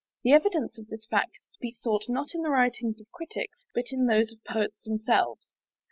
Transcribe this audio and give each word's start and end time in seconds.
The 0.23 0.31
evidence 0.31 0.79
of 0.79 0.87
this 0.87 1.05
fact 1.05 1.33
is 1.37 1.51
to 1.53 1.59
be 1.59 1.71
sought, 1.73 2.09
not 2.09 2.33
in 2.33 2.41
the 2.41 2.49
writings 2.49 2.99
of 2.99 3.11
Critics, 3.11 3.67
but 3.71 3.91
in 3.91 4.07
those 4.07 4.31
of 4.31 4.43
Poets 4.43 4.83
themselves. 4.83 5.53